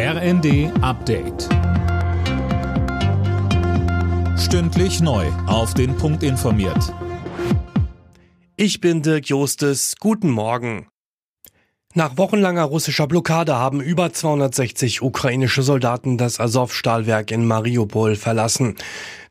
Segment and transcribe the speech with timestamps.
[0.00, 1.48] RND Update.
[4.38, 5.26] Stündlich neu.
[5.48, 6.94] Auf den Punkt informiert.
[8.54, 9.96] Ich bin Dirk Jostes.
[9.98, 10.86] Guten Morgen.
[11.94, 18.76] Nach wochenlanger russischer Blockade haben über 260 ukrainische Soldaten das Azov-Stahlwerk in Mariupol verlassen.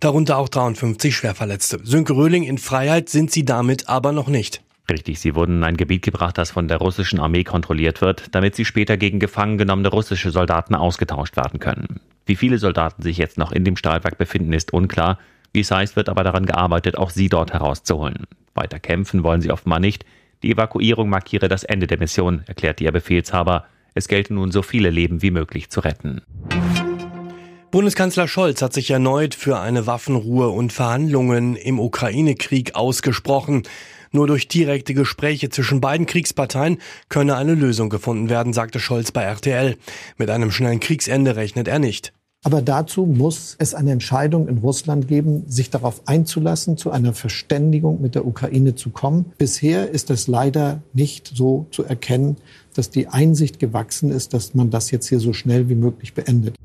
[0.02, 1.79] Darunter auch 53 Schwerverletzte.
[1.86, 4.61] Sönke Röhling in Freiheit sind sie damit aber noch nicht.
[4.89, 8.55] Richtig, sie wurden in ein Gebiet gebracht, das von der russischen Armee kontrolliert wird, damit
[8.55, 11.99] sie später gegen gefangen genommene russische Soldaten ausgetauscht werden können.
[12.25, 15.20] Wie viele Soldaten sich jetzt noch in dem Stahlwerk befinden, ist unklar.
[15.52, 18.27] Wie es heißt, wird aber daran gearbeitet, auch sie dort herauszuholen.
[18.53, 20.05] Weiter kämpfen wollen sie offenbar nicht.
[20.43, 23.65] Die Evakuierung markiere das Ende der Mission, erklärt ihr Befehlshaber.
[23.93, 26.21] Es gelte nun, so viele Leben wie möglich zu retten.
[27.71, 33.63] Bundeskanzler Scholz hat sich erneut für eine Waffenruhe und Verhandlungen im Ukraine-Krieg ausgesprochen.
[34.17, 39.21] Nur durch direkte Gespräche zwischen beiden Kriegsparteien könne eine Lösung gefunden werden, sagte Scholz bei
[39.21, 39.77] RTL.
[40.17, 42.13] Mit einem schnellen Kriegsende rechnet er nicht.
[42.43, 48.01] Aber dazu muss es eine Entscheidung in Russland geben, sich darauf einzulassen, zu einer Verständigung
[48.01, 49.34] mit der Ukraine zu kommen.
[49.38, 52.38] Bisher ist es leider nicht so zu erkennen,
[52.73, 56.55] dass die Einsicht gewachsen ist, dass man das jetzt hier so schnell wie möglich beendet.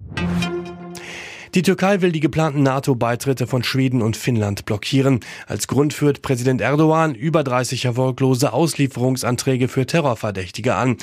[1.54, 5.20] Die Türkei will die geplanten NATO-Beitritte von Schweden und Finnland blockieren.
[5.46, 10.96] Als Grund führt Präsident Erdogan über 30 erfolglose Auslieferungsanträge für Terrorverdächtige an.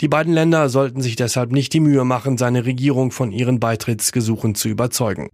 [0.00, 4.54] Die beiden Länder sollten sich deshalb nicht die Mühe machen, seine Regierung von ihren Beitrittsgesuchen
[4.54, 5.28] zu überzeugen.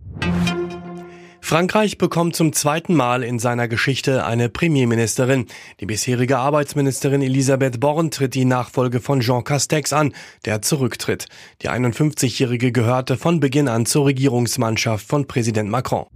[1.52, 5.48] Frankreich bekommt zum zweiten Mal in seiner Geschichte eine Premierministerin.
[5.80, 10.14] Die bisherige Arbeitsministerin Elisabeth Born tritt die Nachfolge von Jean Castex an,
[10.46, 11.26] der zurücktritt.
[11.60, 16.06] Die 51-Jährige gehörte von Beginn an zur Regierungsmannschaft von Präsident Macron.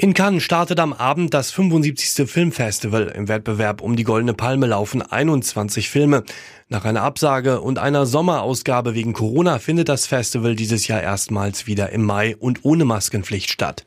[0.00, 2.30] In Cannes startet am Abend das 75.
[2.30, 3.08] Filmfestival.
[3.08, 6.22] Im Wettbewerb um die Goldene Palme laufen 21 Filme.
[6.68, 11.90] Nach einer Absage und einer Sommerausgabe wegen Corona findet das Festival dieses Jahr erstmals wieder
[11.90, 13.82] im Mai und ohne Maskenpflicht statt.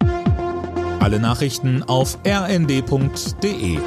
[0.99, 3.79] Alle Nachrichten auf rnd.de